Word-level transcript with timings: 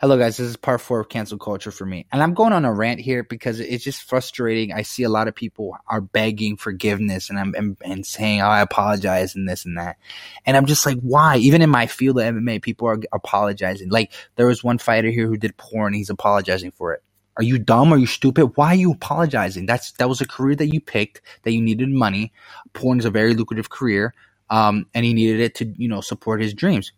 Hello, 0.00 0.16
guys. 0.16 0.38
This 0.38 0.48
is 0.48 0.56
part 0.56 0.80
four 0.80 1.00
of 1.00 1.10
cancel 1.10 1.36
culture 1.36 1.70
for 1.70 1.84
me. 1.84 2.06
And 2.10 2.22
I'm 2.22 2.32
going 2.32 2.54
on 2.54 2.64
a 2.64 2.72
rant 2.72 3.00
here 3.00 3.22
because 3.22 3.60
it's 3.60 3.84
just 3.84 4.02
frustrating. 4.04 4.72
I 4.72 4.80
see 4.80 5.02
a 5.02 5.10
lot 5.10 5.28
of 5.28 5.34
people 5.34 5.76
are 5.88 6.00
begging 6.00 6.56
forgiveness 6.56 7.28
and 7.28 7.38
I'm 7.38 7.54
and, 7.54 7.76
and 7.84 8.06
saying, 8.06 8.40
oh, 8.40 8.46
I 8.46 8.62
apologize 8.62 9.34
and 9.34 9.46
this 9.46 9.66
and 9.66 9.76
that. 9.76 9.98
And 10.46 10.56
I'm 10.56 10.64
just 10.64 10.86
like, 10.86 10.98
why? 11.00 11.36
Even 11.36 11.60
in 11.60 11.68
my 11.68 11.86
field 11.86 12.18
of 12.18 12.34
MMA, 12.34 12.62
people 12.62 12.88
are 12.88 12.98
apologizing. 13.12 13.90
Like, 13.90 14.10
there 14.36 14.46
was 14.46 14.64
one 14.64 14.78
fighter 14.78 15.10
here 15.10 15.26
who 15.26 15.36
did 15.36 15.58
porn. 15.58 15.92
He's 15.92 16.08
apologizing 16.08 16.70
for 16.70 16.94
it. 16.94 17.02
Are 17.36 17.42
you 17.42 17.58
dumb? 17.58 17.92
Are 17.92 17.98
you 17.98 18.06
stupid? 18.06 18.56
Why 18.56 18.68
are 18.68 18.76
you 18.76 18.92
apologizing? 18.92 19.66
That's 19.66 19.92
that 19.92 20.08
was 20.08 20.22
a 20.22 20.26
career 20.26 20.56
that 20.56 20.72
you 20.72 20.80
picked 20.80 21.20
that 21.42 21.52
you 21.52 21.60
needed 21.60 21.90
money. 21.90 22.32
Porn 22.72 23.00
is 23.00 23.04
a 23.04 23.10
very 23.10 23.34
lucrative 23.34 23.68
career, 23.68 24.14
um, 24.48 24.86
and 24.94 25.04
he 25.04 25.12
needed 25.12 25.40
it 25.40 25.54
to 25.56 25.66
you 25.76 25.88
know 25.88 26.00
support 26.00 26.40
his 26.40 26.54
dreams. 26.54 26.90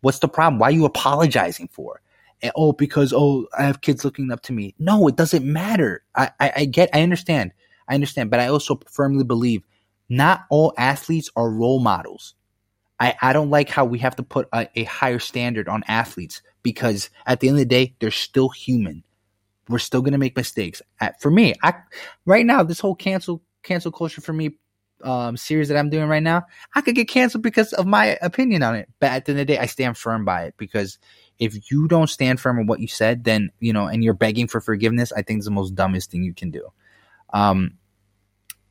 What's 0.00 0.18
the 0.18 0.26
problem? 0.26 0.58
Why 0.58 0.70
are 0.70 0.72
you 0.72 0.84
apologizing 0.84 1.68
for? 1.68 2.00
And, 2.42 2.52
oh, 2.56 2.72
because 2.72 3.12
oh, 3.12 3.46
I 3.58 3.64
have 3.64 3.80
kids 3.80 4.04
looking 4.04 4.30
up 4.30 4.42
to 4.42 4.52
me. 4.52 4.74
No, 4.78 5.06
it 5.08 5.16
doesn't 5.16 5.44
matter. 5.44 6.04
I, 6.14 6.30
I, 6.40 6.52
I 6.56 6.64
get, 6.64 6.90
I 6.94 7.02
understand, 7.02 7.52
I 7.88 7.94
understand, 7.94 8.30
but 8.30 8.40
I 8.40 8.48
also 8.48 8.80
firmly 8.90 9.24
believe 9.24 9.62
not 10.08 10.44
all 10.50 10.74
athletes 10.76 11.30
are 11.36 11.50
role 11.50 11.80
models. 11.80 12.34
I, 12.98 13.14
I 13.22 13.32
don't 13.32 13.50
like 13.50 13.70
how 13.70 13.84
we 13.84 13.98
have 14.00 14.16
to 14.16 14.22
put 14.22 14.48
a, 14.52 14.68
a 14.74 14.84
higher 14.84 15.18
standard 15.18 15.68
on 15.68 15.82
athletes 15.88 16.42
because 16.62 17.10
at 17.26 17.40
the 17.40 17.48
end 17.48 17.56
of 17.56 17.60
the 17.60 17.64
day, 17.64 17.94
they're 17.98 18.10
still 18.10 18.50
human. 18.50 19.04
We're 19.68 19.78
still 19.78 20.02
gonna 20.02 20.18
make 20.18 20.36
mistakes. 20.36 20.82
At, 21.00 21.20
for 21.20 21.30
me, 21.30 21.54
I 21.62 21.74
right 22.26 22.44
now 22.44 22.62
this 22.62 22.80
whole 22.80 22.94
cancel 22.94 23.42
cancel 23.62 23.92
culture 23.92 24.20
for 24.20 24.32
me 24.32 24.56
um, 25.02 25.36
series 25.36 25.68
that 25.68 25.78
I'm 25.78 25.90
doing 25.90 26.08
right 26.08 26.22
now, 26.22 26.44
I 26.74 26.80
could 26.80 26.94
get 26.94 27.08
canceled 27.08 27.42
because 27.42 27.72
of 27.72 27.86
my 27.86 28.18
opinion 28.20 28.62
on 28.62 28.74
it. 28.74 28.88
But 28.98 29.12
at 29.12 29.24
the 29.24 29.32
end 29.32 29.40
of 29.40 29.46
the 29.46 29.54
day, 29.54 29.58
I 29.58 29.66
stand 29.66 29.96
firm 29.96 30.24
by 30.24 30.44
it 30.44 30.54
because 30.58 30.98
if 31.40 31.70
you 31.70 31.88
don't 31.88 32.08
stand 32.08 32.38
firm 32.38 32.58
on 32.58 32.66
what 32.66 32.80
you 32.80 32.86
said, 32.86 33.24
then 33.24 33.50
you 33.58 33.72
know, 33.72 33.86
and 33.86 34.04
you're 34.04 34.14
begging 34.14 34.46
for 34.46 34.60
forgiveness, 34.60 35.10
I 35.12 35.22
think 35.22 35.38
it's 35.38 35.46
the 35.46 35.50
most 35.50 35.74
dumbest 35.74 36.10
thing 36.10 36.22
you 36.22 36.34
can 36.34 36.50
do. 36.50 36.68
Um, 37.32 37.78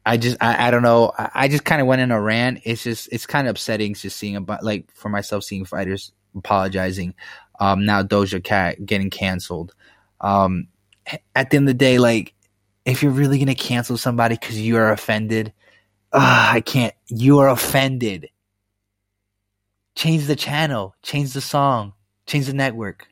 I 0.05 0.17
just, 0.17 0.37
I, 0.39 0.67
I 0.67 0.71
don't 0.71 0.83
know. 0.83 1.11
I, 1.17 1.29
I 1.33 1.47
just 1.47 1.65
kind 1.65 1.81
of 1.81 1.87
went 1.87 2.01
in 2.01 2.11
a 2.11 2.21
rant. 2.21 2.61
It's 2.63 2.83
just, 2.83 3.09
it's 3.11 3.25
kind 3.25 3.47
of 3.47 3.51
upsetting 3.51 3.95
just 3.95 4.17
seeing 4.17 4.35
about 4.35 4.63
like 4.63 4.89
for 4.93 5.09
myself 5.09 5.43
seeing 5.43 5.65
fighters 5.65 6.11
apologizing. 6.35 7.15
Um, 7.59 7.85
now 7.85 8.03
Doja 8.03 8.41
Cat 8.43 8.85
getting 8.85 9.09
canceled. 9.09 9.73
Um, 10.21 10.67
at 11.35 11.49
the 11.49 11.57
end 11.57 11.67
of 11.67 11.73
the 11.73 11.77
day, 11.77 11.97
like 11.97 12.33
if 12.85 13.03
you're 13.03 13.11
really 13.11 13.39
gonna 13.39 13.55
cancel 13.55 13.97
somebody 13.97 14.35
because 14.35 14.59
you 14.59 14.77
are 14.77 14.91
offended, 14.91 15.53
uh, 16.13 16.49
I 16.53 16.61
can't. 16.61 16.93
You 17.07 17.39
are 17.39 17.49
offended. 17.49 18.29
Change 19.95 20.25
the 20.25 20.35
channel. 20.35 20.95
Change 21.03 21.33
the 21.33 21.41
song. 21.41 21.93
Change 22.29 22.45
the 22.45 22.53
network. 22.53 23.08